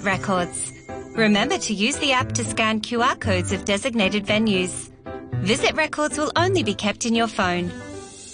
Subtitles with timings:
[0.00, 0.72] Records.
[1.14, 4.90] Remember to use the app to scan QR codes of designated venues.
[5.42, 7.70] Visit records will only be kept in your phone.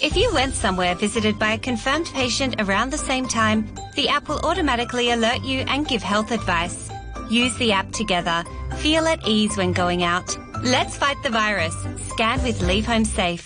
[0.00, 3.66] If you went somewhere visited by a confirmed patient around the same time,
[3.96, 6.88] the app will automatically alert you and give health advice.
[7.28, 8.44] Use the app together.
[8.76, 10.38] Feel at ease when going out.
[10.62, 11.74] Let's fight the virus.
[12.10, 13.44] Scan with Leave Home Safe.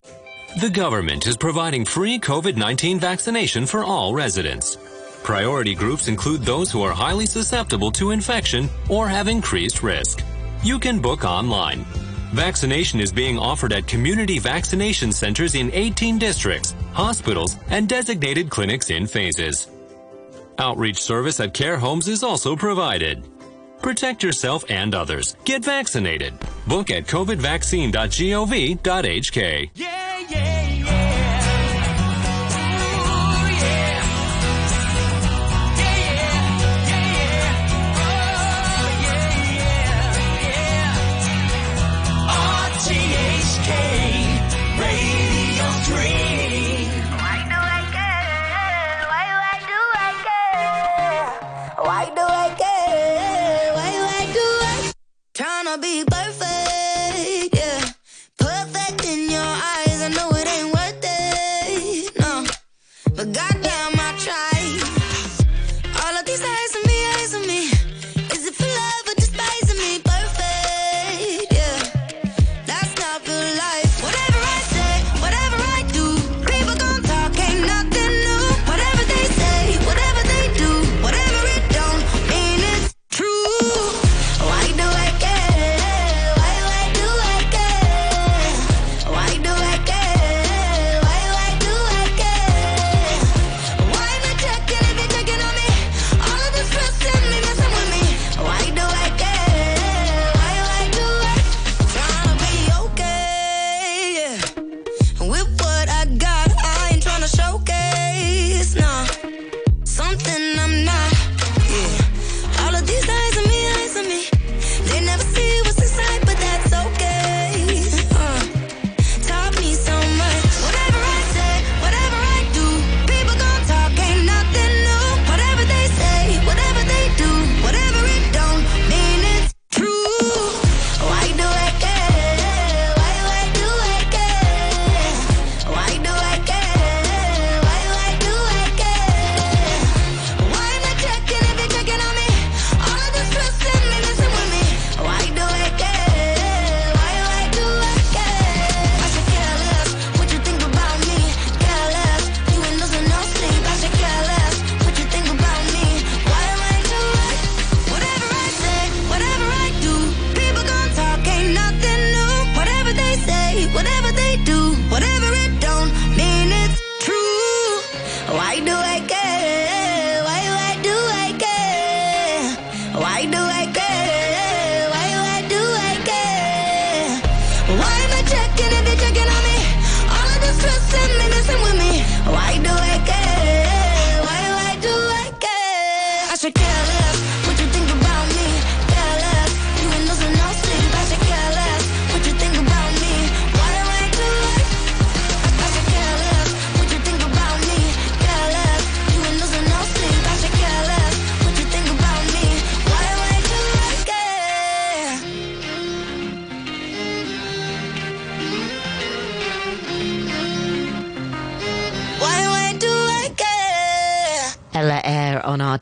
[0.60, 4.76] The government is providing free COVID 19 vaccination for all residents.
[5.23, 10.22] Priority groups include those who are highly susceptible to infection or have increased risk.
[10.63, 11.85] You can book online.
[12.32, 18.90] Vaccination is being offered at community vaccination centers in 18 districts, hospitals, and designated clinics
[18.90, 19.68] in phases.
[20.58, 23.25] Outreach service at care homes is also provided.
[23.82, 25.36] Protect yourself and others.
[25.44, 26.35] Get vaccinated.
[26.66, 29.71] Book at covidvaccine.gov.hk.
[29.75, 30.51] Yeah, yeah,
[47.22, 48.27] Why do I care?
[49.12, 49.27] Why,
[49.70, 51.30] do I care?
[51.86, 53.72] Why do I care?
[53.77, 54.92] Why, why do I?
[55.34, 56.52] Trying to be perfect,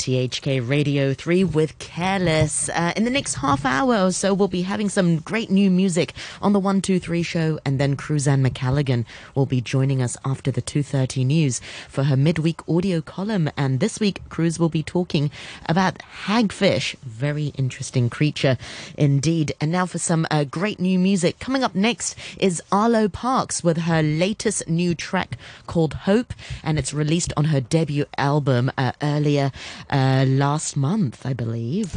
[0.00, 2.70] RTHK Radio 3 with Careless.
[2.70, 6.14] Uh, in the next half hour or so, we'll be having some great new music
[6.40, 11.26] on the 123 show, and then Cruzanne McCallaghan will be joining us after the 2.30
[11.26, 13.50] news for her midweek audio column.
[13.58, 15.30] And this week, Cruz will be talking
[15.66, 16.96] about hagfish.
[17.02, 18.56] Very interesting creature
[18.96, 19.53] indeed.
[19.60, 21.38] And now for some uh, great new music.
[21.41, 25.36] Coming up next is Arlo Parks with her latest new track
[25.66, 26.32] called Hope,
[26.64, 29.53] and it's released on her debut album uh, earlier
[29.91, 31.92] uh, last month, I believe.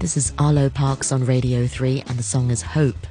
[0.00, 3.06] This is Arlo Parks on Radio 3, and the song is Hope.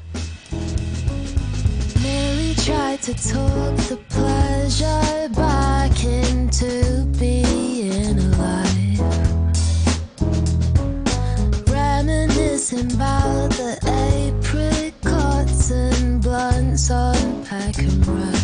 [2.02, 9.00] Mary tried to talk the pleasure back into being alive.
[11.70, 18.41] Reminiscing about the apricots and blunts on Peckham.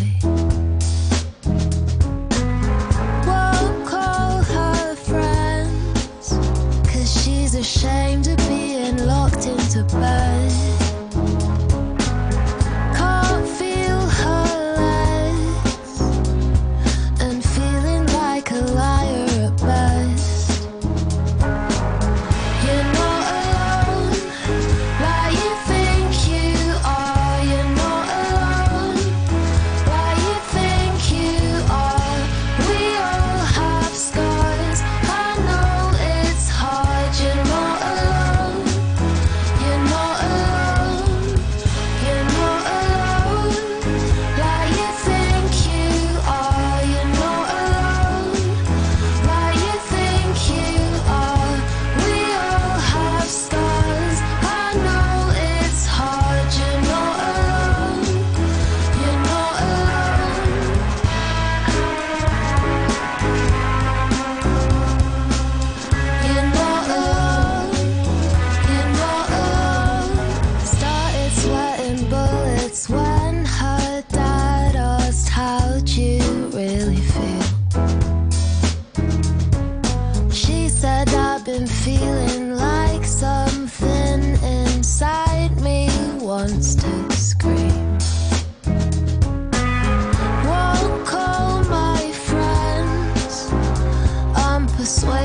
[94.88, 95.17] I'm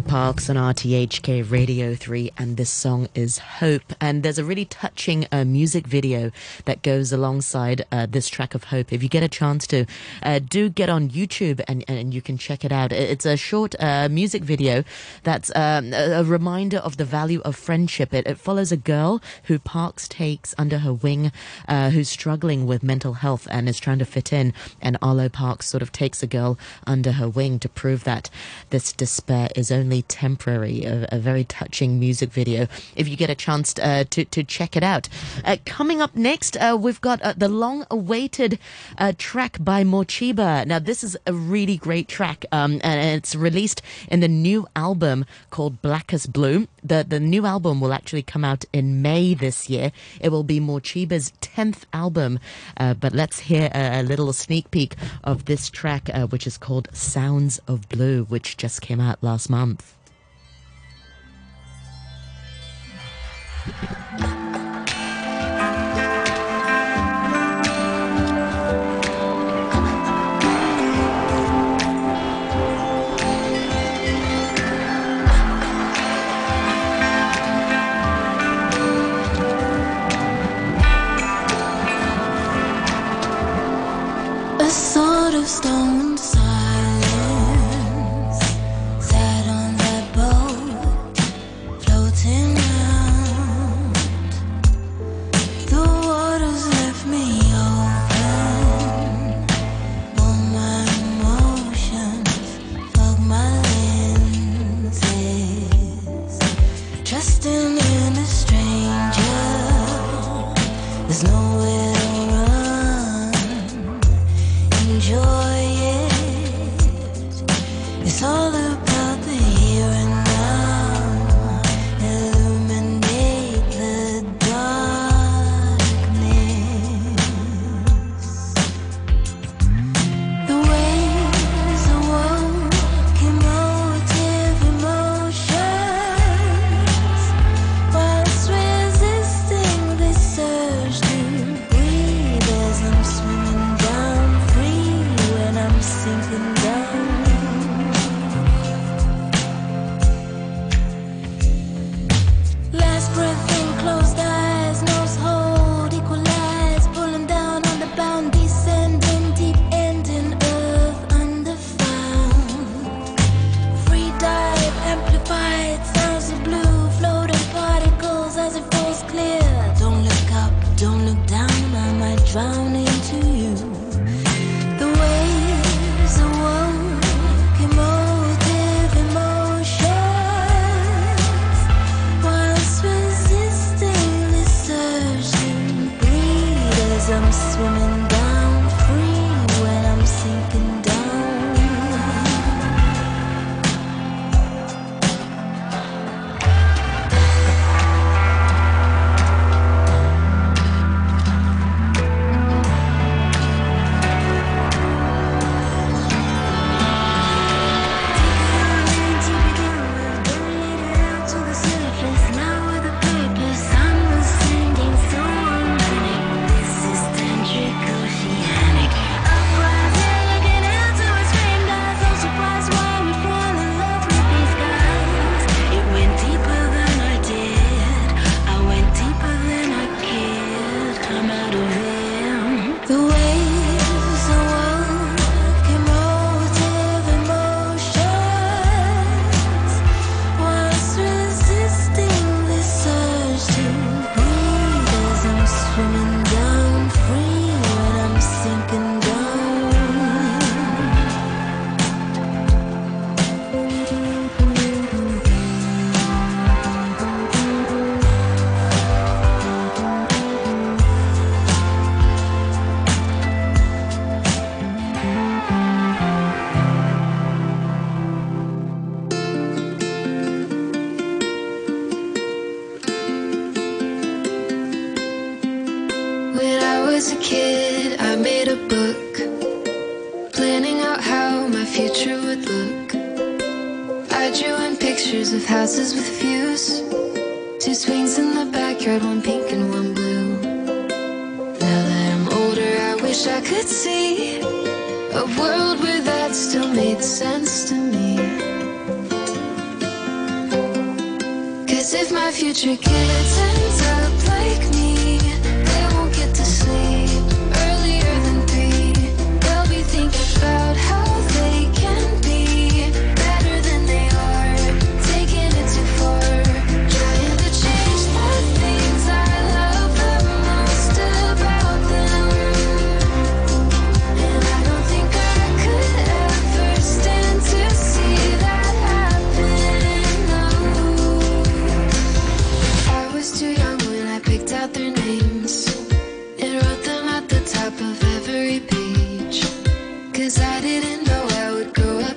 [0.00, 3.92] Parks on RTHK Radio 3, and this song is Hope.
[4.00, 6.32] And there's a really touching uh, music video
[6.64, 8.92] that goes alongside uh, this track of Hope.
[8.92, 9.86] If you get a chance to,
[10.22, 12.92] uh, do get on YouTube and, and you can check it out.
[12.92, 14.82] It's a short uh, music video
[15.22, 18.12] that's um, a, a reminder of the value of friendship.
[18.12, 21.30] It, it follows a girl who Parks takes under her wing,
[21.68, 24.52] uh, who's struggling with mental health and is trying to fit in.
[24.82, 28.28] And Arlo Parks sort of takes a girl under her wing to prove that
[28.70, 30.84] this despair is only temporary.
[30.84, 32.66] A, a very touching music video.
[32.96, 35.08] If you get a chance uh, to to check it out.
[35.44, 38.58] Uh, coming up next, uh, we've got uh, the long-awaited
[38.98, 40.66] uh, track by Morcheeba.
[40.66, 45.24] Now, this is a really great track, um, and it's released in the new album
[45.50, 46.66] called Blackest Blue.
[46.84, 49.90] The the new album will actually come out in May this year.
[50.20, 52.38] It will be Morcheeba's tenth album.
[52.76, 56.58] Uh, but let's hear a, a little sneak peek of this track, uh, which is
[56.58, 59.96] called Sounds of Blue, which just came out last month.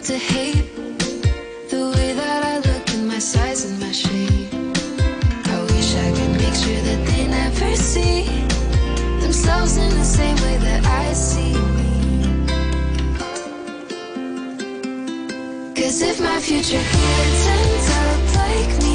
[0.08, 0.64] to hate
[1.70, 4.54] the way that I look in my size and my shape.
[4.54, 8.24] I wish I could make sure that they never see
[9.20, 11.92] themselves in the same way that I see me.
[15.76, 18.87] Cause if my future kids end up like me.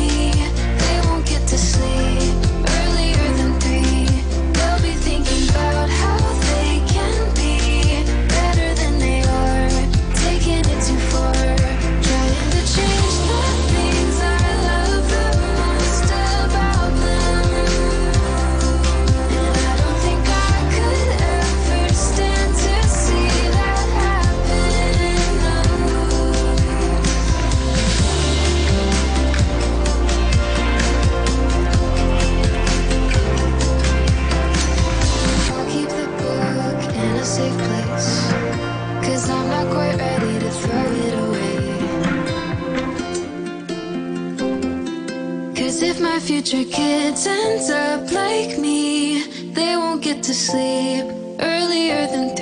[46.22, 51.04] Future kids end up like me, they won't get to sleep
[51.40, 52.34] earlier than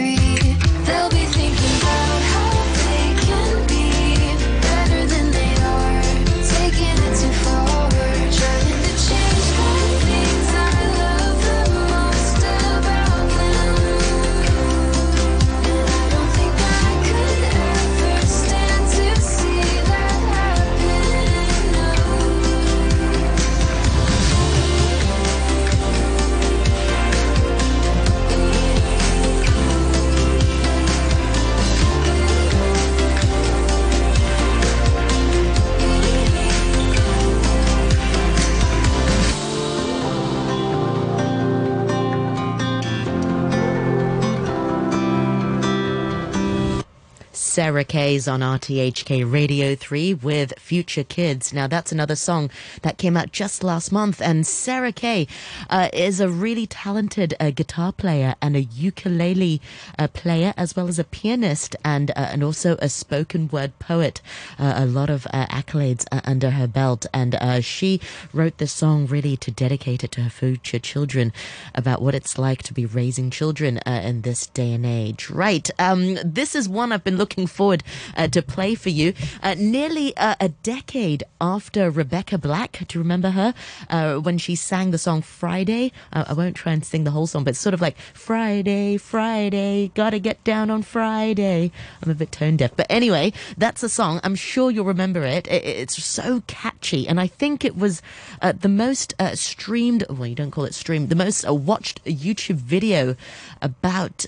[47.61, 51.53] Sarah Kay's on RTHK Radio 3 with Future Kids.
[51.53, 52.49] Now, that's another song
[52.81, 54.23] that came out just last month.
[54.23, 55.27] And Sarah Kay
[55.69, 59.61] uh, is a really talented uh, guitar player and a ukulele
[59.99, 64.23] uh, player, as well as a pianist and, uh, and also a spoken word poet.
[64.59, 67.05] Uh, a lot of uh, accolades under her belt.
[67.13, 68.01] And she
[68.33, 71.31] wrote this song really to dedicate it to her future children
[71.75, 75.29] about what it's like to be raising children in this day and age.
[75.29, 75.69] Right.
[75.79, 77.83] Um, this is one I've been looking forward
[78.17, 79.13] uh, to play for you.
[79.43, 83.55] Uh, nearly uh, a decade after Rebecca Black, do you remember her?
[83.89, 85.93] Uh, when she sang the song Friday.
[86.13, 88.97] Uh, I won't try and sing the whole song, but it's sort of like Friday,
[88.97, 91.73] Friday, gotta get down on Friday.
[92.03, 92.73] I'm a bit tone deaf.
[92.77, 94.21] But anyway, that's a song.
[94.23, 95.47] I'm sure you'll remember it.
[95.49, 97.09] it it's so catchy.
[97.09, 98.03] And I think it was
[98.43, 103.17] uh, the most streamed, well, you don't call it streamed, the most watched YouTube video
[103.61, 104.27] about.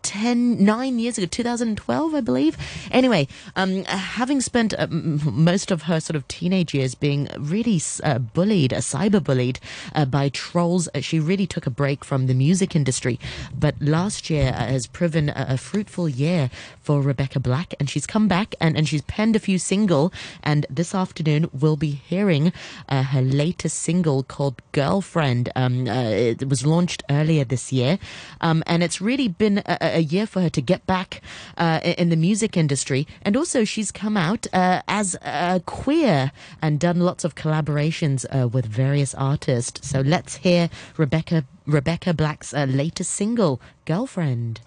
[0.00, 2.56] Uh, 10, nine years ago, 2012, I believe.
[2.90, 8.18] Anyway, um, having spent uh, most of her sort of teenage years being really uh,
[8.18, 9.60] bullied, uh, cyber bullied
[9.94, 13.18] uh, by trolls, uh, she really took a break from the music industry.
[13.56, 18.06] But last year uh, has proven a, a fruitful year for Rebecca Black, and she's
[18.06, 20.12] come back and, and she's penned a few single.
[20.42, 22.52] And this afternoon, we'll be hearing
[22.88, 25.50] uh, her latest single called Girlfriend.
[25.54, 27.98] Um, it was launched earlier this year,
[28.40, 31.22] um, and it's really been a, a year for her to get back
[31.56, 33.06] uh, in the music industry.
[33.22, 35.16] And also, she's come out uh, as
[35.66, 39.88] queer and done lots of collaborations uh, with various artists.
[39.88, 44.60] So let's hear Rebecca Rebecca Black's latest single, Girlfriend.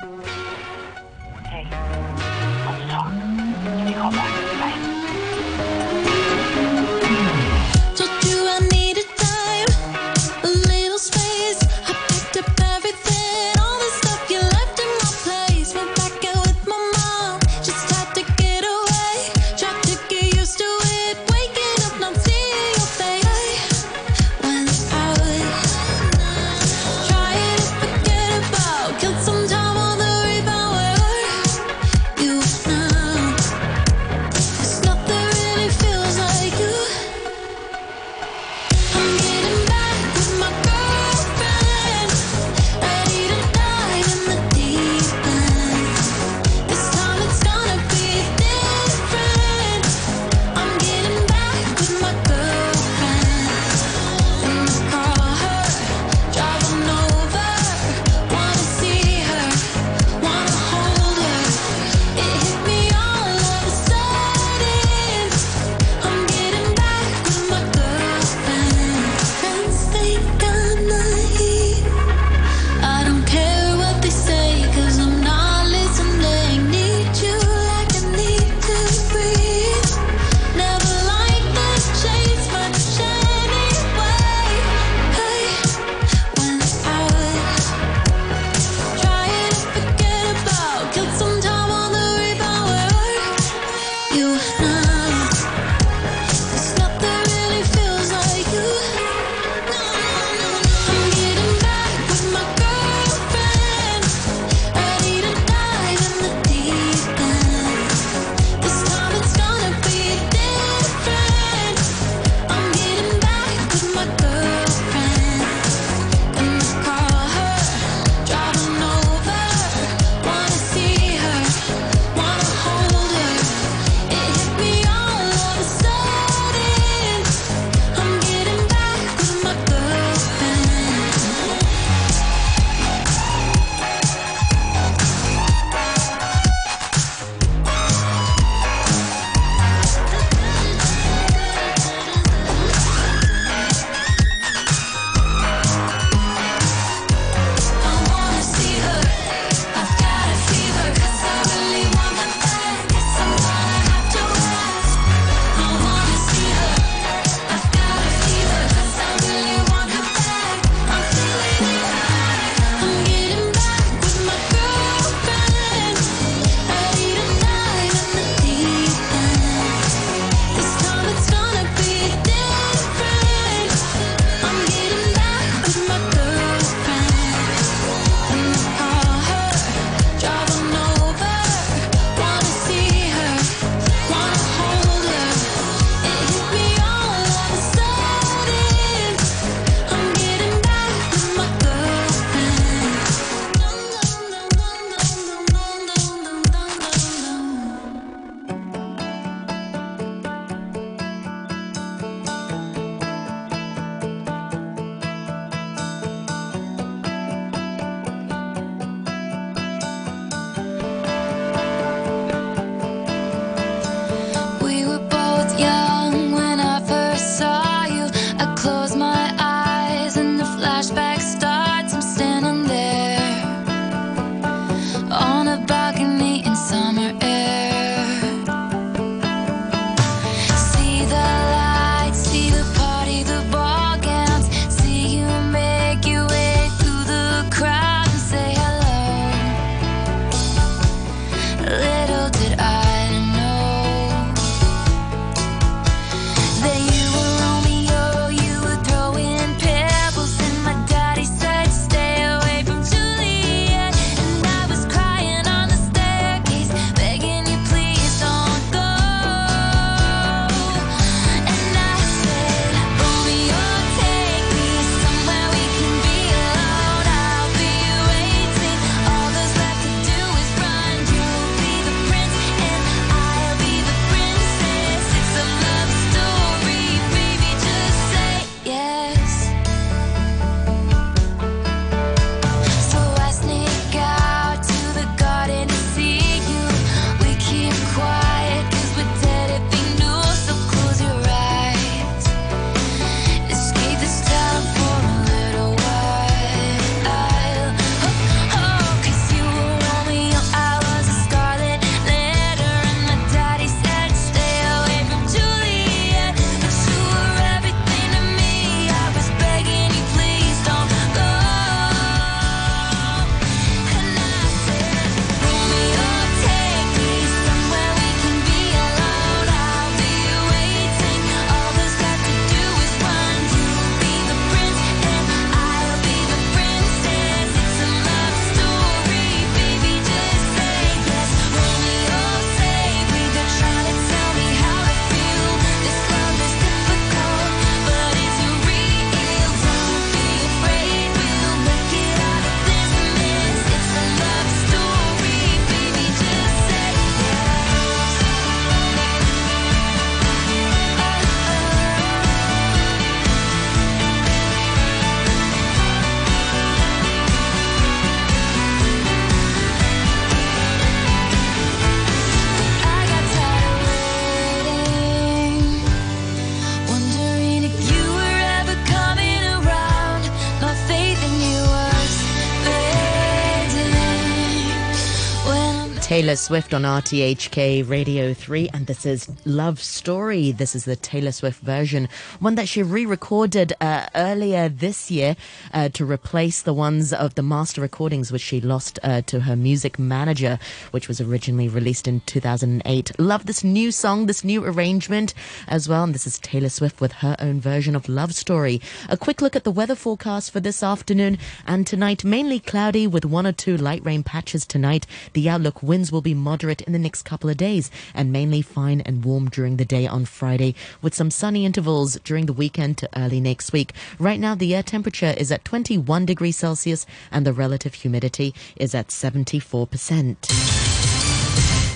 [376.13, 380.51] Taylor Swift on RTHK Radio 3, and this is Love Story.
[380.51, 382.07] This is the Taylor Swift version,
[382.39, 385.35] one that she re recorded uh, earlier this year
[385.73, 389.55] uh, to replace the ones of the master recordings which she lost uh, to her
[389.55, 390.59] music manager,
[390.91, 393.19] which was originally released in 2008.
[393.19, 395.33] Love this new song, this new arrangement
[395.67, 398.79] as well, and this is Taylor Swift with her own version of Love Story.
[399.09, 403.25] A quick look at the weather forecast for this afternoon and tonight, mainly cloudy with
[403.25, 405.07] one or two light rain patches tonight.
[405.33, 408.99] The outlook winds will be moderate in the next couple of days and mainly fine
[409.05, 413.07] and warm during the day on Friday with some sunny intervals during the weekend to
[413.15, 413.93] early next week.
[414.19, 418.93] Right now, the air temperature is at 21 degrees Celsius and the relative humidity is
[418.93, 420.35] at 74%.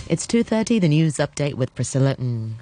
[0.10, 2.56] It's 2.30, the news update with Priscilla Ng.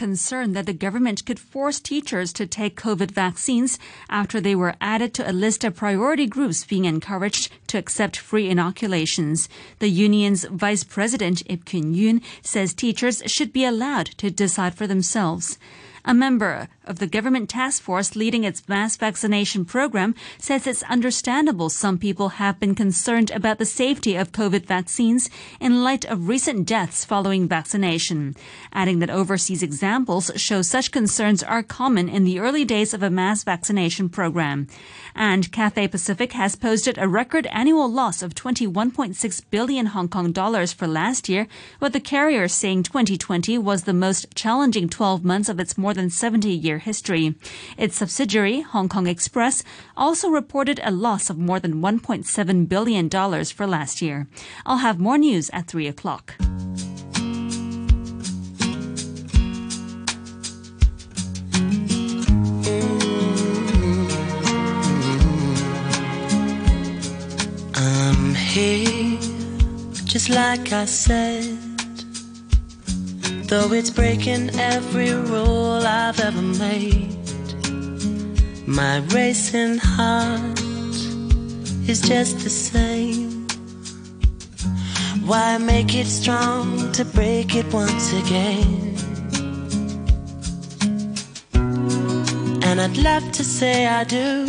[0.00, 5.12] Concerned that the government could force teachers to take COVID vaccines after they were added
[5.12, 9.46] to a list of priority groups being encouraged to accept free inoculations.
[9.78, 15.58] The union's vice president, Ip Kin-yuen, says teachers should be allowed to decide for themselves.
[16.06, 21.68] A member of the government task force leading its mass vaccination program says it's understandable
[21.68, 26.66] some people have been concerned about the safety of COVID vaccines in light of recent
[26.66, 28.34] deaths following vaccination,
[28.72, 33.10] adding that overseas examples show such concerns are common in the early days of a
[33.10, 34.66] mass vaccination program.
[35.14, 40.72] And Cathay Pacific has posted a record annual loss of 21.6 billion Hong Kong dollars
[40.72, 41.46] for last year,
[41.78, 46.10] with the carrier saying 2020 was the most challenging 12 months of its more than
[46.10, 47.36] 70 year history.
[47.78, 49.62] Its subsidiary, Hong Kong Express,
[49.96, 54.26] also reported a loss of more than $1.7 billion for last year.
[54.66, 56.34] I'll have more news at 3 o'clock.
[67.82, 69.18] I'm here,
[70.04, 71.69] just like I said.
[73.50, 77.16] Though it's breaking every rule I've ever made,
[78.64, 80.60] my racing heart
[81.88, 83.48] is just the same.
[85.26, 88.94] Why make it strong to break it once again?
[92.62, 94.46] And I'd love to say I do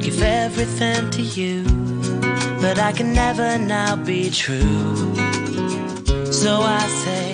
[0.00, 1.62] give everything to you,
[2.60, 5.14] but I can never now be true.
[6.32, 7.27] So I say,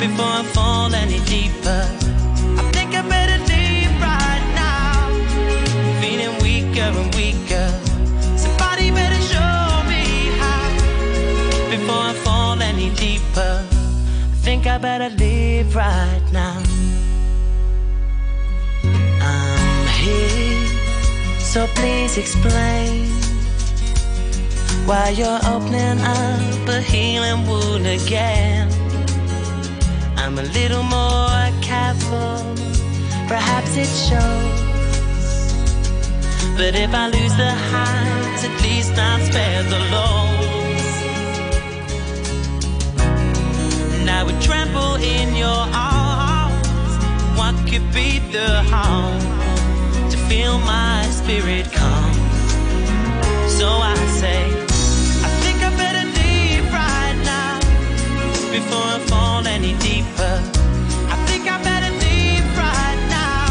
[0.00, 1.82] before I fall any deeper.
[2.58, 5.12] I think I better leave right now,
[6.00, 7.68] feeling weaker and weaker.
[8.34, 10.04] Somebody better show me
[10.40, 10.72] how
[11.68, 13.62] before I fall any deeper.
[14.32, 16.62] I think I better leave right now.
[19.20, 20.66] I'm here,
[21.38, 23.04] so please explain
[24.86, 28.79] why you're opening up a healing wound again.
[30.30, 32.54] I'm a little more careful,
[33.26, 34.60] perhaps it shows.
[36.56, 40.90] But if I lose the highs, at least I'll spare the lows.
[43.98, 46.92] And I would trample in your arms.
[47.36, 49.18] What could be the harm
[50.10, 52.14] to feel my spirit calm?
[53.48, 54.59] So I say,
[58.50, 60.34] before I fall any deeper.
[61.14, 63.46] I think I better leave right now,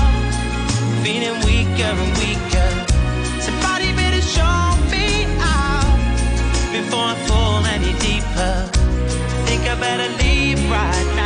[1.03, 2.69] feeling weaker and weaker.
[3.39, 4.59] Somebody better show
[4.91, 5.95] me out
[6.75, 8.55] before I fall any deeper.
[9.35, 11.18] I think I better leave right now.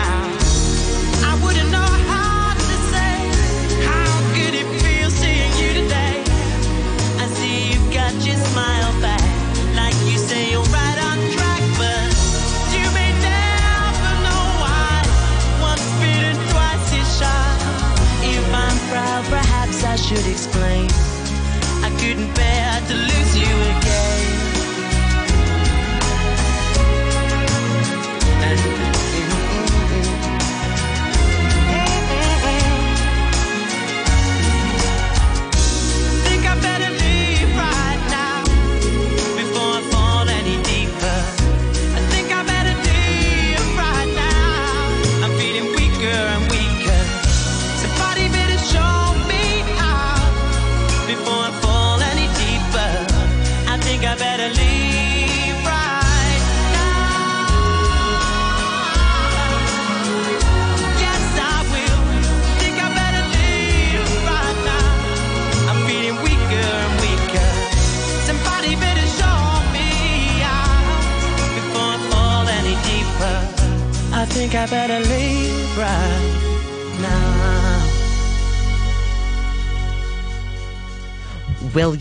[20.33, 20.89] explain.
[21.85, 23.02] I couldn't bear to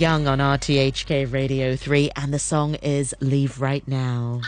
[0.03, 4.41] Young on RTHK Radio 3, and the song is Leave Right Now.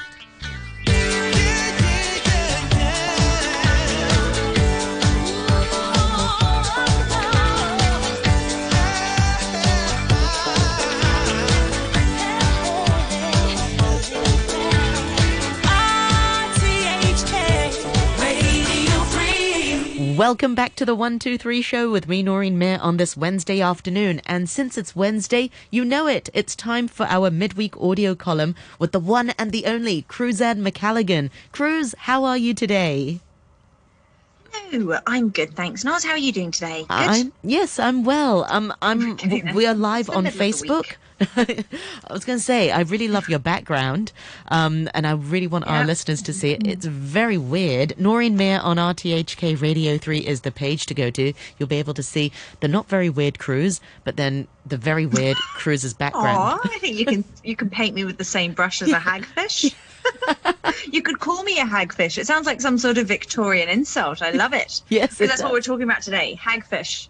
[20.17, 24.21] Welcome back to the 123 show with me, Noreen Mayer, on this Wednesday afternoon.
[24.27, 26.31] And since it's Wednesday, you know it.
[26.33, 31.31] It's time for our midweek audio column with the one and the only Cruzanne McCalligan.
[31.51, 33.21] Cruz, how are you today?
[34.53, 35.83] Hello, I'm good, thanks.
[35.83, 36.83] Naz, how are you doing today?
[36.83, 36.91] Good.
[36.91, 38.47] I'm yes, I'm well.
[38.49, 39.17] Um, I'm.
[39.55, 40.95] We are live on Facebook.
[41.37, 44.13] I was going to say I really love your background,
[44.49, 46.67] um, and I really want our listeners to see it.
[46.67, 47.99] It's very weird.
[47.99, 51.33] Noreen Mayer on RTHK Radio Three is the page to go to.
[51.59, 55.37] You'll be able to see the not very weird Cruz, but then the very weird
[55.55, 56.39] Cruz's background.
[56.39, 58.99] Aw, I think you can you can paint me with the same brush as a
[58.99, 59.75] hagfish.
[60.93, 62.19] you could call me a hagfish.
[62.19, 64.23] It sounds like some sort of Victorian insult.
[64.23, 64.83] I love it.
[64.89, 67.09] Yes, it that's what we're talking about today, hagfish.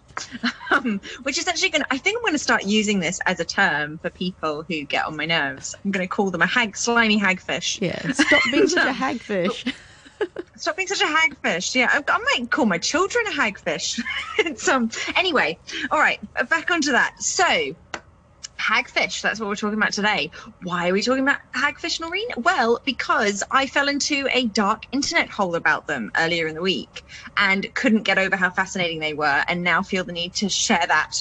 [0.71, 3.39] Um, which is actually going to, I think I'm going to start using this as
[3.39, 5.75] a term for people who get on my nerves.
[5.83, 7.79] I'm going to call them a hag, slimy hagfish.
[7.81, 9.73] Yeah, stop being such a hagfish.
[10.57, 11.75] Stop being such a hagfish.
[11.75, 14.01] Yeah, I, I might call my children a hagfish.
[14.39, 14.89] it's um.
[15.15, 15.59] Anyway,
[15.91, 17.15] all right, back onto that.
[17.19, 17.75] So,
[18.59, 19.21] hagfish.
[19.21, 20.31] That's what we're talking about today.
[20.63, 22.27] Why are we talking about hagfish, Noreen?
[22.37, 27.03] Well, because I fell into a dark internet hole about them earlier in the week
[27.37, 30.85] and couldn't get over how fascinating they were, and now feel the need to share
[30.87, 31.11] that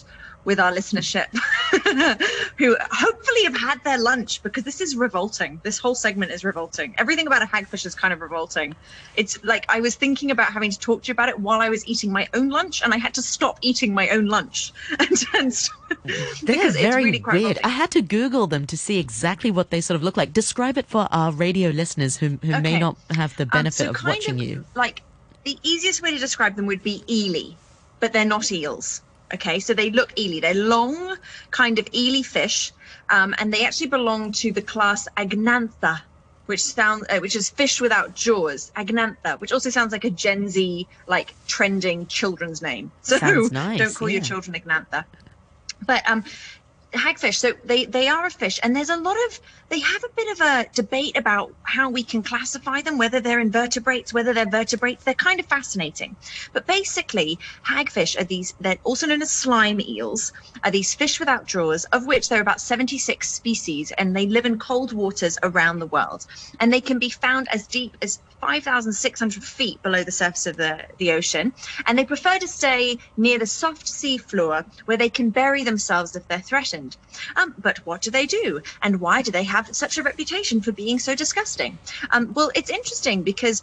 [0.45, 1.27] with our listenership
[2.59, 5.61] who hopefully have had their lunch because this is revolting.
[5.63, 6.95] This whole segment is revolting.
[6.99, 8.75] Everything about a hagfish is kind of revolting.
[9.17, 11.69] It's like I was thinking about having to talk to you about it while I
[11.69, 14.73] was eating my own lunch and I had to stop eating my own lunch.
[14.99, 15.53] And, and
[16.43, 17.35] They're very really weird.
[17.35, 17.65] revolting.
[17.65, 20.33] I had to Google them to see exactly what they sort of look like.
[20.33, 23.91] Describe it for our radio listeners who, who may not have the Um, benefit so
[23.91, 24.65] of watching you.
[24.75, 25.03] Like
[25.45, 27.55] the easiest way to describe them would be eely,
[28.01, 29.03] but they're not eels.
[29.35, 30.41] Okay, so they look eely.
[30.41, 31.17] They're long,
[31.51, 32.73] kind of eely fish,
[33.11, 36.03] um, and they actually belong to the class Agnatha,
[36.47, 38.71] which sounds uh, which is fish without jaws.
[38.77, 42.93] Agnatha, which also sounds like a Gen Z like trending children's name.
[43.03, 45.07] So nice, don't call your children Agnatha.
[45.87, 46.25] But um,
[46.95, 50.15] hagfish so they they are a fish and there's a lot of they have a
[50.17, 54.49] bit of a debate about how we can classify them whether they're invertebrates whether they're
[54.49, 56.17] vertebrates they're kind of fascinating
[56.53, 61.47] but basically hagfish are these they're also known as slime eels are these fish without
[61.47, 65.79] jaws of which there are about 76 species and they live in cold waters around
[65.79, 66.27] the world
[66.61, 70.85] and they can be found as deep as 5,600 feet below the surface of the,
[70.99, 71.55] the ocean.
[71.87, 76.15] And they prefer to stay near the soft sea floor where they can bury themselves
[76.15, 76.84] if they're threatened.
[77.37, 78.61] Um, but what do they do?
[78.83, 81.79] And why do they have such a reputation for being so disgusting?
[82.11, 83.63] Um, well, it's interesting because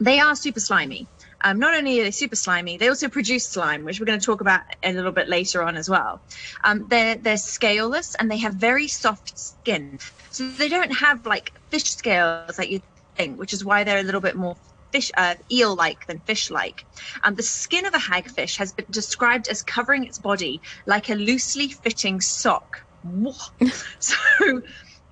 [0.00, 1.06] they are super slimy.
[1.40, 4.26] Um, not only are they super slimy, they also produce slime, which we're going to
[4.26, 6.20] talk about a little bit later on as well.
[6.64, 11.52] Um, they're they're scaleless and they have very soft skin, so they don't have like
[11.70, 12.80] fish scales like you
[13.16, 14.56] think, which is why they're a little bit more
[14.92, 16.84] fish uh, eel-like than fish-like.
[17.22, 21.14] Um, the skin of a hagfish has been described as covering its body like a
[21.14, 22.78] loosely fitting sock.
[23.98, 24.16] so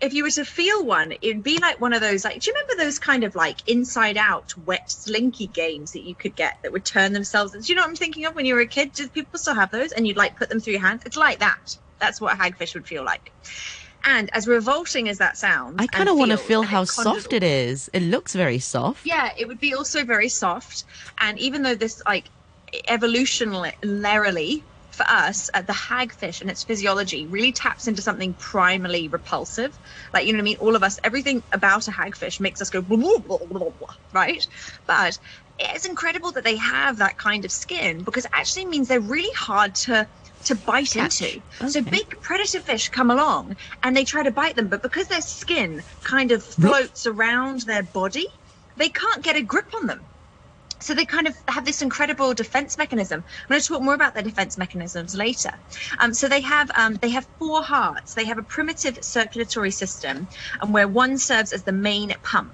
[0.01, 2.55] if you were to feel one, it'd be like one of those like do you
[2.55, 6.73] remember those kind of like inside out wet slinky games that you could get that
[6.73, 8.93] would turn themselves do you know what I'm thinking of when you were a kid?
[8.93, 9.93] Do people still have those?
[9.93, 11.03] And you'd like put them through your hands?
[11.07, 11.77] It's like that.
[11.99, 13.33] That's what a hagfish would feel like.
[14.07, 17.43] And as revolting as that sounds, I kind of want to feel how soft it
[17.43, 17.91] is.
[17.93, 19.05] It looks very soft.
[19.05, 20.85] yeah, it would be also very soft.
[21.21, 22.31] And even though this, like,
[22.89, 29.77] evolutionarily for us, uh, the hagfish and its physiology really taps into something primally repulsive.
[30.15, 30.57] Like, you know what I mean?
[30.59, 33.95] All of us, everything about a hagfish makes us go, blah, blah, blah, blah, blah,
[34.13, 34.47] right?
[34.87, 35.19] But
[35.59, 39.33] it's incredible that they have that kind of skin because it actually means they're really
[39.37, 40.09] hard to
[40.47, 41.23] to bite Catch.
[41.23, 41.43] into.
[41.69, 45.21] So big predator fish come along and they try to bite them, but because their
[45.21, 48.27] skin kind of floats around their body,
[48.77, 50.07] they can't get a grip on them.
[50.79, 53.25] So they kind of have this incredible defense mechanism.
[53.27, 55.53] I'm going to talk more about their defense mechanisms later.
[55.99, 58.13] Um, so they have um, they have four hearts.
[58.13, 60.29] They have a primitive circulatory system,
[60.61, 62.53] and where one serves as the main pump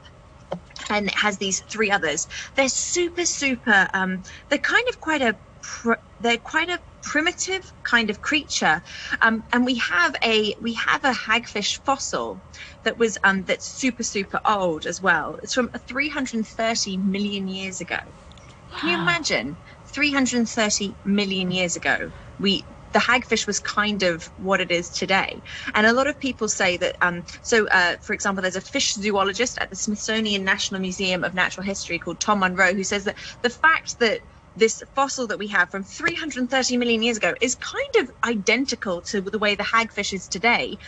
[0.90, 2.28] and it has these three others.
[2.54, 3.88] They're super, super.
[3.92, 8.82] Um, they're kind of quite a pr- they're quite a primitive kind of creature,
[9.20, 12.40] um, and we have a we have a hagfish fossil
[12.84, 15.38] that was um, that's super super old as well.
[15.42, 17.98] It's from 330 million years ago.
[18.78, 19.58] Can you imagine
[19.94, 22.12] 330 million years ago?
[22.38, 25.42] We the hagfish was kind of what it is today.
[25.74, 28.94] And a lot of people say that, um, so uh, for example, there's a fish
[28.94, 33.16] zoologist at the Smithsonian National Museum of Natural History called Tom Munroe who says that
[33.42, 34.20] the fact that
[34.56, 39.20] this fossil that we have from 330 million years ago is kind of identical to
[39.20, 40.78] the way the hagfish is today.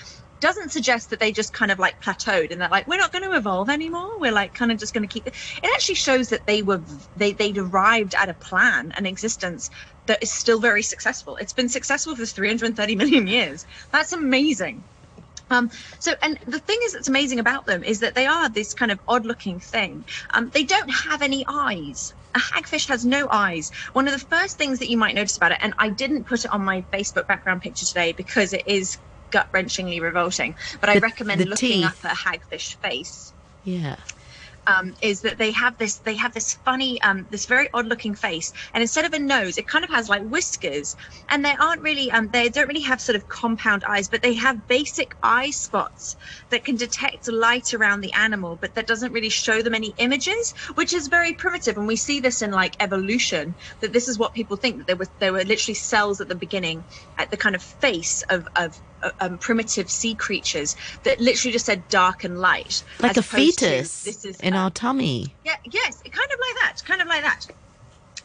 [0.40, 3.24] Doesn't suggest that they just kind of like plateaued and they're like we're not going
[3.24, 4.18] to evolve anymore.
[4.18, 5.34] We're like kind of just going to keep it.
[5.74, 6.82] Actually shows that they were
[7.16, 9.70] they they'd arrived at a plan an existence
[10.06, 11.36] that is still very successful.
[11.36, 13.64] It's been successful for 330 million years.
[13.90, 14.84] That's amazing.
[15.50, 18.74] Um, so, and the thing is that's amazing about them is that they are this
[18.74, 20.04] kind of odd looking thing.
[20.32, 22.14] Um, they don't have any eyes.
[22.34, 23.70] A hagfish has no eyes.
[23.92, 26.44] One of the first things that you might notice about it, and I didn't put
[26.44, 28.98] it on my Facebook background picture today because it is
[29.30, 31.84] gut wrenchingly revolting, but I recommend looking teeth.
[31.86, 33.32] up a hagfish face
[33.62, 33.96] Yeah.
[34.66, 38.14] Um, is that they have this they have this funny um, this very odd looking
[38.14, 38.52] face.
[38.72, 40.96] And instead of a nose it kind of has like whiskers.
[41.28, 44.34] And they aren't really um, they don't really have sort of compound eyes but they
[44.34, 46.16] have basic eye spots
[46.50, 50.54] that can detect light around the animal but that doesn't really show them any images
[50.74, 51.76] which is very primitive.
[51.76, 54.96] And we see this in like evolution that this is what people think that there
[54.96, 56.84] were there were literally cells at the beginning
[57.18, 58.80] at the kind of face of of
[59.20, 63.66] um, primitive sea creatures that literally just said dark and light Like a opposed to,
[63.66, 65.36] fetus this is in um, our tummy.
[65.44, 67.46] yeah, yes, kind of like that, kind of like that.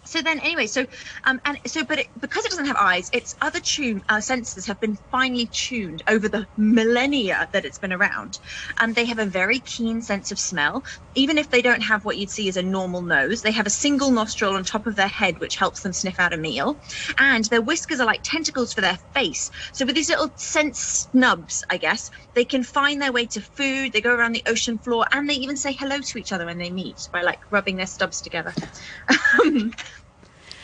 [0.10, 0.88] So then, anyway, so
[1.26, 4.66] um, and so, but it, because it doesn't have eyes, its other tune uh, senses
[4.66, 8.40] have been finely tuned over the millennia that it's been around,
[8.80, 10.84] and they have a very keen sense of smell.
[11.14, 13.70] Even if they don't have what you'd see as a normal nose, they have a
[13.70, 16.80] single nostril on top of their head, which helps them sniff out a meal,
[17.20, 19.52] and their whiskers are like tentacles for their face.
[19.74, 23.94] So with these little sense snubs, I guess they can find their way to food.
[23.94, 26.58] They go around the ocean floor, and they even say hello to each other when
[26.58, 28.56] they meet by like rubbing their stubs together.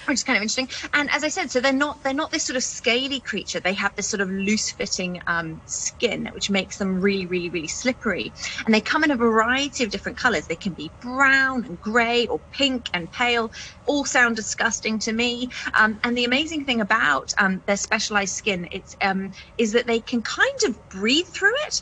[0.07, 0.69] Which is kind of interesting.
[0.93, 3.59] And as I said, so they're not they're not this sort of scaly creature.
[3.59, 7.67] They have this sort of loose fitting um, skin, which makes them really, really, really
[7.67, 8.33] slippery.
[8.65, 10.45] And they come in a variety of different colors.
[10.45, 13.51] They can be brown and grey or pink and pale.
[13.85, 15.49] All sound disgusting to me.
[15.73, 20.01] Um, and the amazing thing about um, their specialized skin it's, um, is that they
[20.01, 21.81] can kind of breathe through it.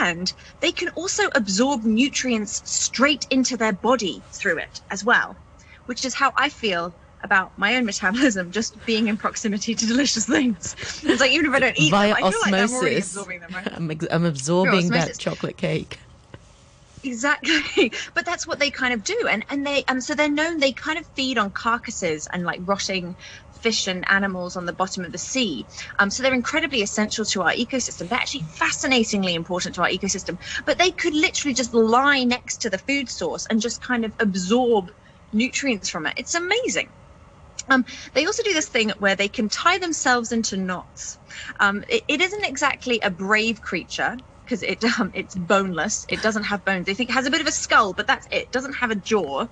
[0.00, 5.36] And they can also absorb nutrients straight into their body through it as well,
[5.86, 10.26] which is how I feel about my own metabolism just being in proximity to delicious
[10.26, 10.74] things.
[11.02, 13.10] It's like even if I don't eat Via them, I feel like I'm already osmosis.
[13.10, 13.68] absorbing them, right?
[13.72, 15.98] I'm, ex- I'm absorbing that chocolate cake.
[17.02, 20.58] Exactly, but that's what they kind of do, and and they um so they're known.
[20.58, 23.16] They kind of feed on carcasses and like rotting
[23.60, 25.66] fish and animals on the bottom of the sea.
[25.98, 28.08] Um, so they're incredibly essential to our ecosystem.
[28.08, 30.38] They're actually fascinatingly important to our ecosystem.
[30.64, 34.14] But they could literally just lie next to the food source and just kind of
[34.18, 34.90] absorb
[35.32, 36.14] nutrients from it.
[36.16, 36.92] It's amazing.
[37.68, 41.18] Um, they also do this thing where they can tie themselves into knots.
[41.60, 46.06] Um, it, it isn't exactly a brave creature because it um, it's boneless.
[46.08, 46.86] It doesn't have bones.
[46.86, 48.44] They think it has a bit of a skull, but that's it.
[48.44, 49.46] It doesn't have a jaw,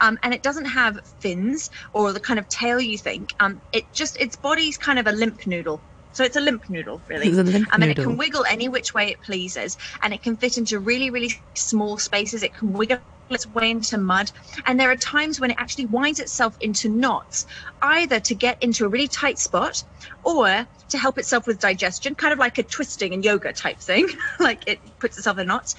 [0.00, 3.34] um, and it doesn't have fins or the kind of tail you think.
[3.40, 5.84] Um, it just its body's kind of a limp noodle.
[6.12, 7.28] So it's a limp noodle, really.
[7.28, 10.22] It's a limp um, and it can wiggle any which way it pleases, and it
[10.22, 12.42] can fit into really, really small spaces.
[12.42, 12.98] It can wiggle
[13.30, 14.30] its way into mud,
[14.66, 17.46] and there are times when it actually winds itself into knots,
[17.82, 19.82] either to get into a really tight spot,
[20.22, 24.08] or to help itself with digestion, kind of like a twisting and yoga type thing,
[24.40, 25.74] like it puts itself in knots,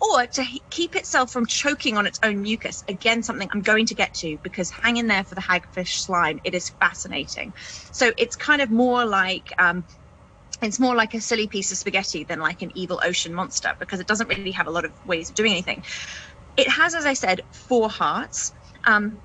[0.00, 2.84] or to he- keep itself from choking on its own mucus.
[2.88, 6.40] Again, something I'm going to get to because hang in there for the hagfish slime.
[6.44, 7.54] It is fascinating.
[7.90, 9.52] So it's kind of more like.
[9.58, 9.86] Um,
[10.60, 13.98] it's more like a silly piece of spaghetti than like an evil ocean monster because
[13.98, 15.82] it doesn't really have a lot of ways of doing anything.
[16.56, 18.52] It has, as I said, four hearts.
[18.86, 19.22] Um,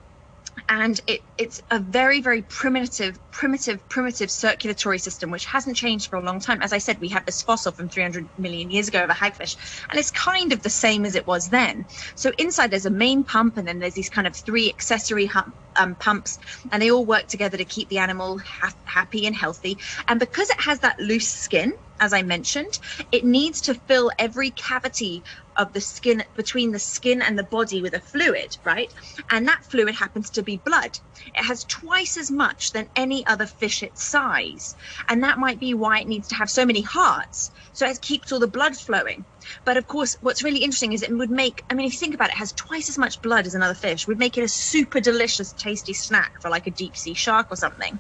[0.70, 6.18] and it, it's a very very primitive primitive primitive circulatory system which hasn't changed for
[6.18, 9.04] a long time as i said we have this fossil from 300 million years ago
[9.04, 9.56] of a hagfish
[9.92, 13.24] and it's kind of the same as it was then so inside there's a main
[13.24, 15.30] pump and then there's these kind of three accessory
[15.76, 16.40] um, pumps
[16.72, 20.50] and they all work together to keep the animal ha- happy and healthy and because
[20.50, 22.80] it has that loose skin as i mentioned
[23.12, 25.24] it needs to fill every cavity
[25.58, 28.94] of the skin between the skin and the body with a fluid, right?
[29.32, 30.98] And that fluid happens to be blood.
[31.36, 34.76] It has twice as much than any other fish its size.
[35.10, 37.52] And that might be why it needs to have so many hearts.
[37.74, 39.26] So it keeps all the blood flowing.
[39.66, 42.14] But of course, what's really interesting is it would make, I mean, if you think
[42.16, 44.48] about it, it has twice as much blood as another fish, would make it a
[44.48, 48.00] super delicious, tasty snack for like a deep sea shark or something.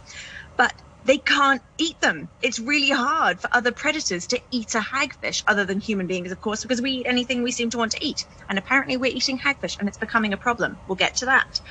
[0.57, 0.73] but
[1.07, 2.27] they can't eat them.
[2.41, 6.41] It's really hard for other predators to eat a hagfish, other than human beings, of
[6.41, 8.25] course, because we eat anything we seem to want to eat.
[8.49, 10.77] And apparently, we're eating hagfish, and it's becoming a problem.
[10.85, 11.61] We'll get to that.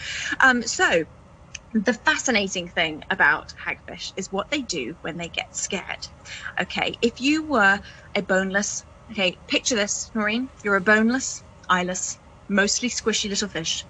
[0.41, 1.05] Um, so,
[1.75, 6.09] the fascinating thing about hagfish is what they do when they get scared.
[6.59, 7.79] Okay, if you were
[8.15, 10.49] a boneless, okay, picture this, Noreen.
[10.65, 12.19] You're a boneless, eyeless,
[12.49, 13.85] mostly squishy little fish,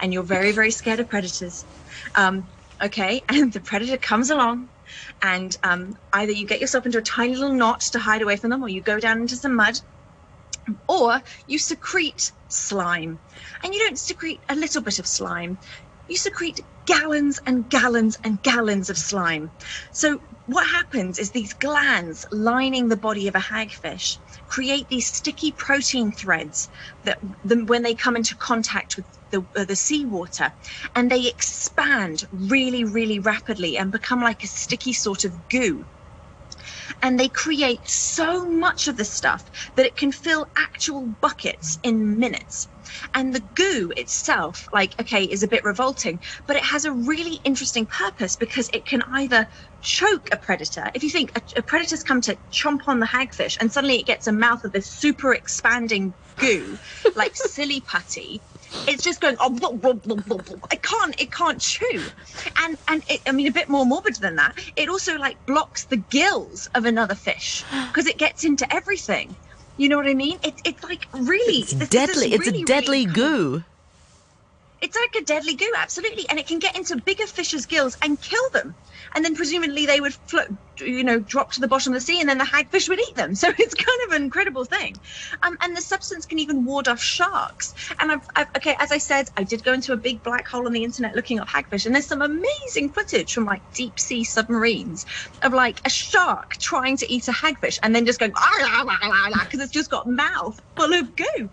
[0.00, 1.66] and you're very, very scared of predators.
[2.14, 2.48] Um,
[2.82, 4.70] okay, and the predator comes along,
[5.22, 8.50] and um, either you get yourself into a tiny little knot to hide away from
[8.50, 9.74] them, or you go down into some mud,
[10.88, 13.20] or you secrete slime.
[13.62, 15.58] And you don't secrete a little bit of slime,
[16.08, 19.52] you secrete gallons and gallons and gallons of slime.
[19.92, 24.18] So, what happens is these glands lining the body of a hagfish
[24.48, 26.70] create these sticky protein threads
[27.04, 30.52] that, the, when they come into contact with the, uh, the seawater,
[30.96, 35.86] and they expand really, really rapidly and become like a sticky sort of goo
[37.02, 39.44] and they create so much of the stuff
[39.76, 42.68] that it can fill actual buckets in minutes.
[43.14, 47.36] And the goo itself, like, okay, is a bit revolting, but it has a really
[47.44, 49.46] interesting purpose because it can either
[49.80, 50.90] choke a predator.
[50.94, 54.06] If you think a, a predator's come to chomp on the hagfish and suddenly it
[54.06, 56.78] gets a mouth of this super expanding goo,
[57.16, 58.42] like silly putty,
[58.86, 60.56] it's just going oh blah, blah, blah, blah, blah.
[60.72, 62.02] it can't it can't chew
[62.58, 65.86] and and it, i mean a bit more morbid than that it also like blocks
[65.86, 69.34] the gills of another fish because it gets into everything
[69.78, 72.34] you know what i mean it, it's like really It's this- this is deadly.
[72.34, 73.64] It's really, a deadly really goo.
[74.80, 78.20] It's like a deadly goo, absolutely, and it can get into bigger fish's gills and
[78.20, 78.74] kill them.
[79.14, 80.48] And then presumably they would float,
[80.78, 83.16] you know, drop to the bottom of the sea, and then the hagfish would eat
[83.16, 83.34] them.
[83.38, 84.96] So it's kind of an incredible thing.
[85.44, 87.72] Um, and the substance can even ward off sharks.
[88.00, 90.66] And I've, I've, okay, as I said, I did go into a big black hole
[90.66, 94.24] on the internet looking up hagfish, and there's some amazing footage from like deep sea
[94.24, 95.06] submarines
[95.42, 98.32] of like a shark trying to eat a hagfish and then just going
[99.42, 101.50] because it's just got mouth full of goo.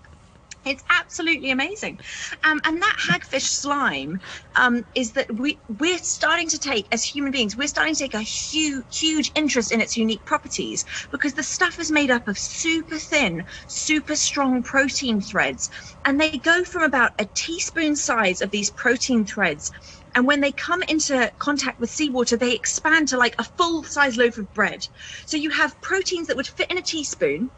[0.66, 2.00] It's absolutely amazing,
[2.44, 4.20] um, and that hagfish slime
[4.56, 8.16] um, is that we we're starting to take as human beings we're starting to take
[8.16, 12.38] a huge huge interest in its unique properties because the stuff is made up of
[12.40, 15.70] super thin, super strong protein threads,
[16.04, 19.72] and they go from about a teaspoon size of these protein threads.
[20.16, 24.18] And when they come into contact with seawater, they expand to like a full size
[24.18, 24.88] loaf of bread.
[25.26, 27.52] So you have proteins that would fit in a teaspoon,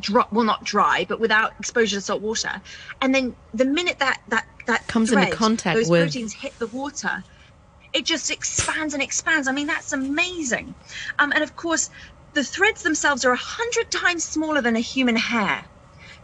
[0.00, 2.62] dry, well not dry but without exposure to salt water
[3.00, 6.58] and then the minute that that that Comes into thread, contact those with- proteins hit
[6.58, 7.22] the water
[7.92, 10.74] it just expands and expands i mean that's amazing
[11.18, 11.90] um, and of course
[12.34, 15.64] the threads themselves are a hundred times smaller than a human hair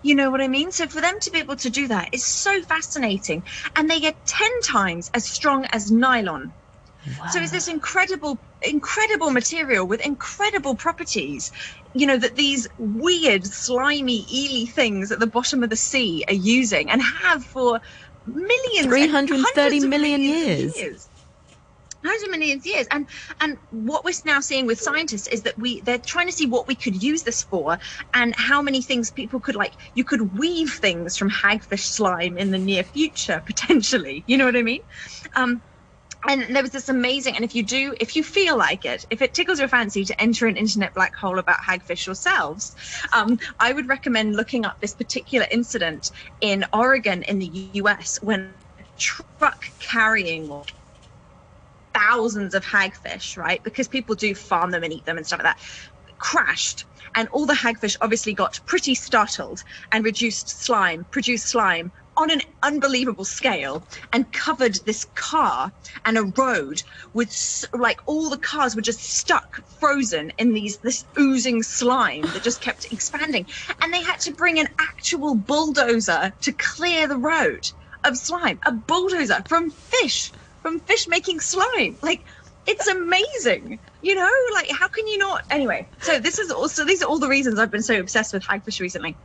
[0.00, 0.70] you know what I mean?
[0.70, 3.42] So for them to be able to do that is so fascinating.
[3.74, 6.52] And they get 10 times as strong as nylon.
[7.32, 11.50] So it's this incredible, incredible material with incredible properties,
[11.94, 16.34] you know, that these weird, slimy, eely things at the bottom of the sea are
[16.34, 17.80] using and have for
[18.26, 21.10] millions, and 330 hundreds of million millions years.
[22.04, 22.86] hundreds of millions of years.
[22.90, 23.08] And
[23.40, 26.68] and what we're now seeing with scientists is that we they're trying to see what
[26.68, 27.78] we could use this for
[28.14, 32.50] and how many things people could like you could weave things from hagfish slime in
[32.50, 34.24] the near future potentially.
[34.26, 34.80] You know what i mean?
[35.36, 35.62] Um
[36.26, 39.22] and there was this amazing and if you do if you feel like it if
[39.22, 42.74] it tickles your fancy to enter an internet black hole about hagfish yourselves
[43.12, 46.10] um, i would recommend looking up this particular incident
[46.40, 50.50] in oregon in the us when a truck carrying
[51.94, 53.62] thousands of hagfish, right?
[53.62, 55.60] Because people do farm them and eat them and stuff like that,
[56.18, 56.84] crashed.
[57.14, 59.62] And all the hagfish obviously got pretty startled
[59.92, 65.72] and reduced slime, produced slime on an unbelievable scale and covered this car
[66.04, 66.82] and a road
[67.14, 72.42] with like all the cars were just stuck frozen in these this oozing slime that
[72.42, 73.46] just kept expanding
[73.82, 77.70] and they had to bring an actual bulldozer to clear the road
[78.04, 81.96] of slime a bulldozer from fish from fish making slime.
[82.02, 82.26] Like,
[82.66, 83.80] it's amazing.
[84.02, 85.44] You know, like how can you not?
[85.50, 88.44] Anyway, so this is also these are all the reasons I've been so obsessed with
[88.44, 89.16] hagfish recently.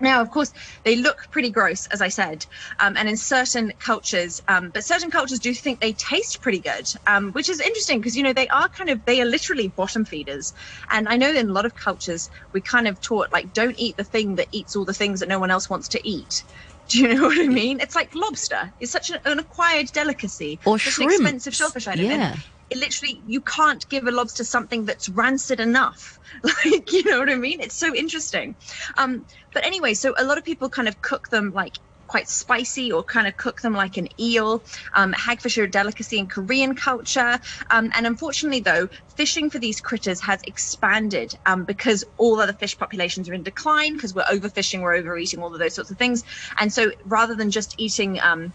[0.00, 0.52] Now, of course,
[0.84, 2.46] they look pretty gross, as I said,
[2.78, 6.86] um, and in certain cultures, um, but certain cultures do think they taste pretty good,
[7.06, 10.04] um, which is interesting because you know they are kind of they are literally bottom
[10.04, 10.52] feeders,
[10.90, 13.96] and I know in a lot of cultures we kind of taught like don't eat
[13.96, 16.44] the thing that eats all the things that no one else wants to eat.
[16.88, 17.80] Do you know what I mean?
[17.80, 18.72] It's like lobster.
[18.80, 20.58] It's such an, an acquired delicacy.
[20.64, 21.10] Or Such shrimp.
[21.10, 22.06] an expensive shellfish item.
[22.10, 22.36] And Yeah.
[22.70, 27.30] It literally you can't give a lobster something that's rancid enough like you know what
[27.30, 28.56] i mean it's so interesting
[28.98, 31.74] um but anyway so a lot of people kind of cook them like
[32.08, 34.64] quite spicy or kind of cook them like an eel.
[34.94, 37.38] Um, hagfish are a delicacy in Korean culture.
[37.70, 42.76] Um, and unfortunately, though, fishing for these critters has expanded um, because all other fish
[42.78, 46.24] populations are in decline because we're overfishing, we're overeating, all of those sorts of things.
[46.58, 48.54] And so rather than just eating, um,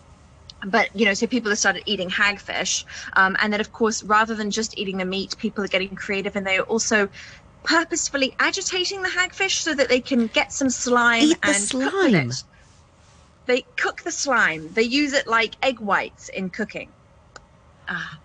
[0.66, 2.86] but you know so people have started eating hagfish
[3.16, 6.36] um, and then of course rather than just eating the meat people are getting creative
[6.36, 7.10] and they are also
[7.64, 12.16] purposefully agitating the hagfish so that they can get some slime Eat and cook with
[12.16, 12.44] it.
[13.46, 16.94] they cook the slime they use it like egg whites in cooking
[17.88, 18.20] Ah,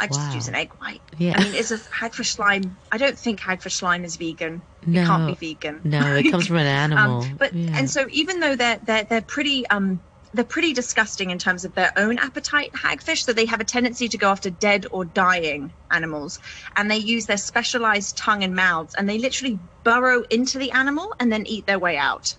[0.00, 0.34] I just Wow.
[0.34, 1.00] use an egg white.
[1.18, 1.34] Yeah.
[1.38, 2.76] I mean, is a hagfish slime?
[2.90, 4.62] I don't think hagfish slime is vegan.
[4.84, 5.02] No.
[5.02, 5.82] It can't be vegan.
[5.84, 7.22] No, it comes from an animal.
[7.22, 7.78] Um, but Yeah.
[7.78, 10.00] and so even though they're they're they're pretty um
[10.34, 14.08] they're pretty disgusting in terms of their own appetite hagfish so they have a tendency
[14.08, 16.40] to go after dead or dying animals.
[16.76, 21.14] And they use their specialized tongue and mouths and they literally burrow into the animal
[21.20, 22.36] and then eat their way out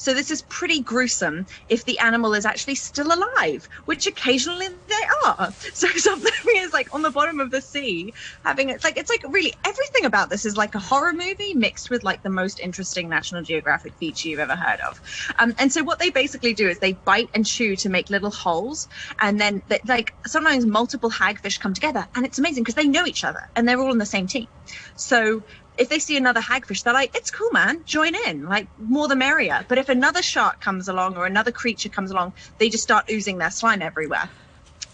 [0.00, 5.28] so this is pretty gruesome if the animal is actually still alive, which occasionally they
[5.28, 5.52] are.
[5.74, 9.22] So something is like on the bottom of the sea, having it's like it's like
[9.28, 13.08] really everything about this is like a horror movie mixed with like the most interesting
[13.08, 15.00] National Geographic feature you've ever heard of.
[15.38, 18.30] Um, and so what they basically do is they bite and chew to make little
[18.30, 18.88] holes,
[19.20, 23.06] and then they, like sometimes multiple hagfish come together, and it's amazing because they know
[23.06, 24.48] each other and they're all on the same team.
[24.96, 25.42] So
[25.78, 29.16] if they see another hagfish, they're like, it's cool, man, join in, like more the
[29.16, 29.64] merrier.
[29.68, 33.38] But if another shark comes along or another creature comes along, they just start oozing
[33.38, 34.30] their slime everywhere.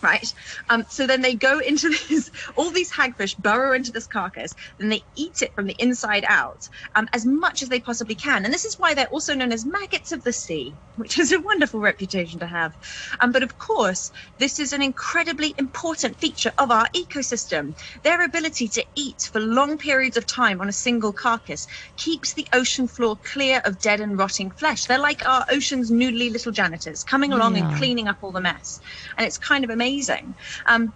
[0.02, 0.32] Right.
[0.68, 4.90] Um, so then they go into this, all these hagfish burrow into this carcass, then
[4.90, 8.44] they eat it from the inside out um, as much as they possibly can.
[8.44, 11.40] And this is why they're also known as maggots of the sea, which is a
[11.40, 12.74] wonderful reputation to have.
[13.20, 17.74] Um, but of course, this is an incredibly important feature of our ecosystem.
[18.02, 21.66] Their ability to eat for long periods of time on a single carcass
[21.96, 24.84] keeps the ocean floor clear of dead and rotting flesh.
[24.84, 28.80] They're like our ocean's noodly little janitors coming along and cleaning up all the mess.
[29.16, 29.85] And it's kind of amazing.
[30.66, 30.92] Um,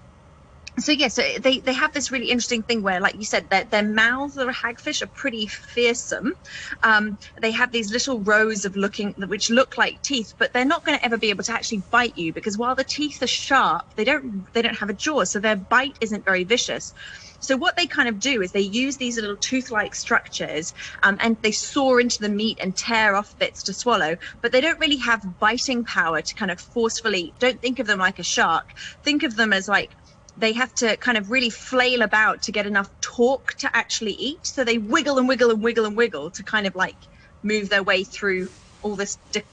[0.78, 3.64] so yeah, so they, they have this really interesting thing where, like you said, their,
[3.64, 6.34] their mouths of a hagfish are pretty fearsome.
[6.82, 10.84] Um, they have these little rows of looking, which look like teeth, but they're not
[10.84, 13.84] going to ever be able to actually bite you because while the teeth are sharp,
[13.96, 16.94] they don't they don't have a jaw, so their bite isn't very vicious.
[17.40, 20.72] So what they kind of do is they use these little tooth-like structures
[21.02, 24.60] um, and they saw into the meat and tear off bits to swallow, but they
[24.60, 27.34] don't really have biting power to kind of forcefully.
[27.38, 28.64] Don't think of them like a shark.
[29.02, 29.90] Think of them as like
[30.36, 34.46] they have to kind of really flail about to get enough torque to actually eat.
[34.46, 36.96] So they wiggle and wiggle and wiggle and wiggle to kind of like
[37.42, 38.48] move their way through
[38.82, 39.44] all this de-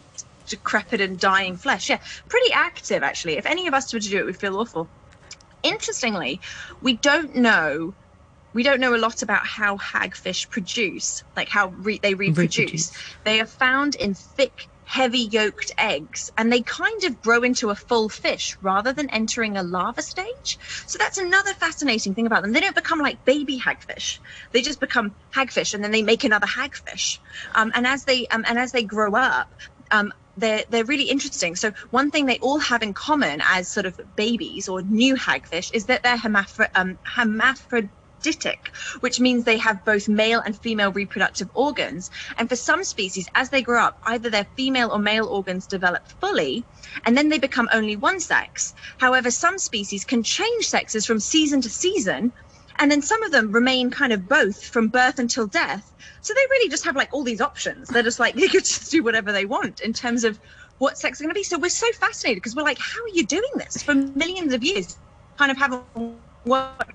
[0.48, 1.90] decrepit and dying flesh.
[1.90, 3.38] Yeah, pretty active actually.
[3.38, 4.88] If any of us were to do it, we'd feel awful.
[5.64, 6.41] Interestingly,
[6.82, 7.95] we don't know.
[8.53, 12.58] We don't know a lot about how hagfish produce, like how re- they reproduce.
[12.58, 12.91] Reproduce.
[13.26, 17.76] They are found in thick, heavy yolked eggs, and they kind of grow into a
[17.76, 20.58] full fish rather than entering a larva stage.
[20.88, 22.53] So that's another fascinating thing about them.
[22.53, 24.20] They don't become like baby hagfish;
[24.53, 27.20] they just become hagfish, and then they make another hagfish.
[27.53, 29.49] Um, and as they um, and as they grow up,
[29.92, 31.56] um, they're they're really interesting.
[31.56, 35.72] So one thing they all have in common as sort of babies or new hagfish
[35.74, 38.60] is that they're hermaphro- um, hermaphroditic,
[39.00, 42.10] which means they have both male and female reproductive organs.
[42.38, 46.04] And for some species, as they grow up, either their female or male organs develop
[46.22, 46.68] fully,
[47.06, 48.74] and then they become only one sex.
[49.00, 52.34] However, some species can change sexes from season to season.
[52.80, 55.94] And then some of them remain kind of both from birth until death.
[56.22, 57.90] So they really just have like all these options.
[57.90, 60.40] They're just like, they could just do whatever they want in terms of
[60.78, 61.44] what sex is going to be.
[61.44, 64.64] So we're so fascinated because we're like, how are you doing this for millions of
[64.64, 64.98] years?
[65.38, 65.84] Kind of haven't
[66.46, 66.94] worked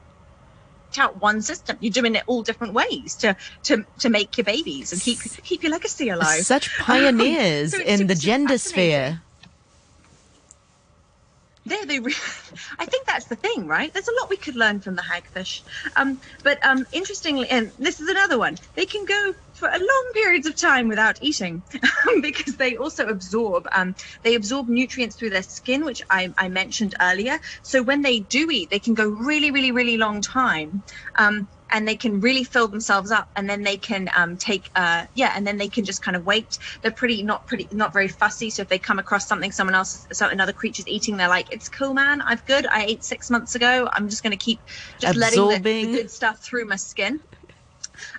[0.98, 1.76] out one system.
[1.80, 5.62] You're doing it all different ways to to to make your babies and keep keep
[5.62, 6.44] your legacy alive.
[6.44, 9.22] Such pioneers So in the gender sphere.
[11.64, 12.00] There, they.
[12.00, 12.14] Re-
[12.78, 12.91] I think
[13.32, 13.92] the thing, right?
[13.92, 15.62] There's a lot we could learn from the hagfish.
[15.96, 18.56] Um, but um, interestingly, and this is another one.
[18.74, 21.62] They can go for a long periods of time without eating
[22.22, 23.66] because they also absorb.
[23.72, 27.38] Um, they absorb nutrients through their skin, which I, I mentioned earlier.
[27.62, 30.82] So when they do eat, they can go really, really, really long time.
[31.16, 35.06] Um, and they can really fill themselves up and then they can um, take uh,
[35.14, 36.58] yeah and then they can just kind of wait.
[36.82, 40.06] They're pretty not pretty not very fussy so if they come across something someone else
[40.12, 42.20] so another creature's eating they're like it's cool man.
[42.20, 42.66] I've good.
[42.66, 43.88] I ate six months ago.
[43.92, 44.60] I'm just going to keep
[44.98, 45.92] just letting the, Absorbing.
[45.92, 47.20] the good stuff through my skin.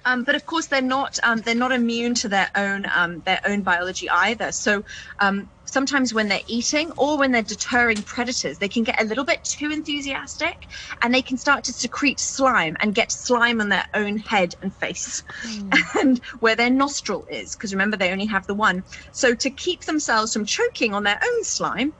[0.06, 3.42] Um, but of course, they're not um, they're not immune to their own um, their
[3.46, 4.52] own biology either.
[4.52, 4.84] So
[5.20, 9.26] um, sometimes when they're eating or when they're deterring predators, they can get a little
[9.26, 10.68] bit too enthusiastic,
[11.02, 14.74] and they can start to secrete slime and get slime on their own head and
[14.74, 15.72] face, hmm.
[16.00, 17.56] and where their nostril is.
[17.56, 18.84] Because remember, they only have the one.
[19.12, 21.94] So to keep themselves from choking on their own slime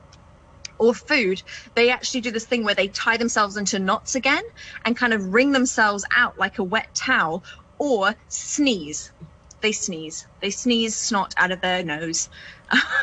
[0.78, 1.42] or food,
[1.74, 4.42] they actually do this thing where they tie themselves into knots again
[4.84, 7.42] and kind of wring themselves out like a wet towel
[7.78, 9.10] or sneeze.
[9.60, 10.26] They sneeze.
[10.40, 12.28] They sneeze snot out of their nose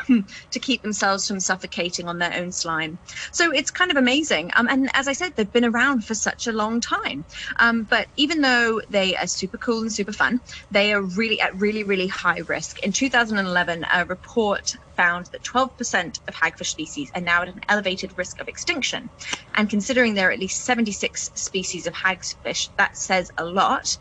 [0.10, 3.00] um, to keep themselves from suffocating on their own slime.
[3.32, 4.52] So it's kind of amazing.
[4.56, 7.26] Um, and as I said, they've been around for such a long time.
[7.60, 11.60] Um, but even though they are super cool and super fun, they are really at
[11.60, 12.80] really, really high risk.
[12.84, 18.18] In 2011, a report found that 12% of hagfish species are now at an elevated
[18.18, 19.10] risk of extinction.
[19.56, 23.98] And considering there are at least 76 species of hagfish, that says a lot.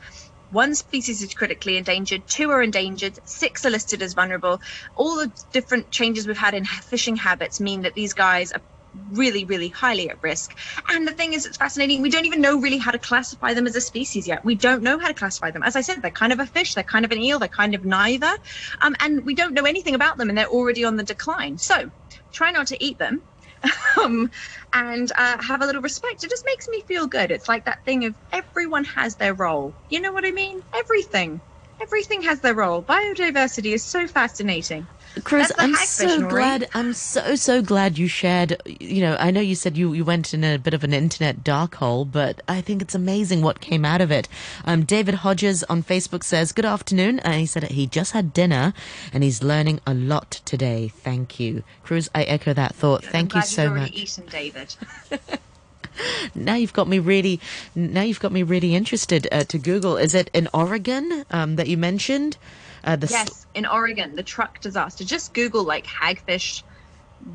[0.50, 4.60] One species is critically endangered, two are endangered, six are listed as vulnerable.
[4.96, 8.60] All the different changes we've had in fishing habits mean that these guys are
[9.12, 10.56] really, really highly at risk.
[10.88, 12.02] And the thing is, it's fascinating.
[12.02, 14.44] We don't even know really how to classify them as a species yet.
[14.44, 15.62] We don't know how to classify them.
[15.62, 17.74] As I said, they're kind of a fish, they're kind of an eel, they're kind
[17.74, 18.32] of neither.
[18.80, 21.58] Um, and we don't know anything about them, and they're already on the decline.
[21.58, 21.90] So
[22.32, 23.22] try not to eat them.
[24.00, 24.30] Um,
[24.72, 26.22] and uh, have a little respect.
[26.24, 27.30] It just makes me feel good.
[27.30, 29.76] It's like that thing of everyone has their role.
[29.88, 30.60] You know what I mean?
[30.74, 31.42] Everything.
[31.80, 32.82] Everything has their role.
[32.82, 34.88] Biodiversity is so fascinating.
[35.14, 36.68] The I'm so glad.
[36.72, 38.60] I'm so so glad you shared.
[38.64, 41.42] You know, I know you said you you went in a bit of an internet
[41.42, 44.28] dark hole, but I think it's amazing what came out of it.
[44.64, 48.72] Um, David Hodges on Facebook says, "Good afternoon." Uh, he said he just had dinner
[49.12, 50.88] and he's learning a lot today.
[50.88, 52.08] Thank you, Cruz.
[52.14, 53.04] I echo that thought.
[53.04, 53.92] Thank you glad so you've much.
[53.92, 54.76] Eaten, David.
[56.34, 57.40] Now you've got me really.
[57.74, 59.96] Now you've got me really interested uh, to Google.
[59.96, 62.36] Is it in Oregon um, that you mentioned?
[62.84, 65.04] Uh, the Yes, in Oregon, the truck disaster.
[65.04, 66.62] Just Google like hagfish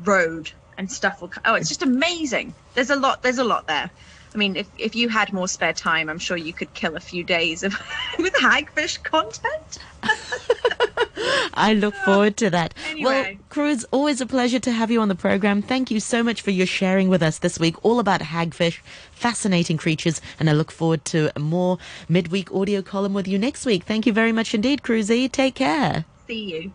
[0.04, 1.32] road and stuff will.
[1.44, 2.54] Oh, it's just amazing.
[2.74, 3.22] There's a lot.
[3.22, 3.90] There's a lot there.
[4.36, 7.00] I mean, if if you had more spare time, I'm sure you could kill a
[7.00, 7.72] few days of
[8.18, 9.78] with hagfish content.
[11.54, 12.74] I look forward to that.
[13.00, 13.38] Well, Anyway.
[13.48, 15.62] Cruz, always a pleasure to have you on the program.
[15.62, 18.80] Thank you so much for your sharing with us this week, all about hagfish,
[19.10, 23.64] fascinating creatures, and I look forward to a more midweek audio column with you next
[23.64, 23.84] week.
[23.84, 25.32] Thank you very much indeed, Cruzy.
[25.32, 26.04] Take care.
[26.26, 26.72] See you.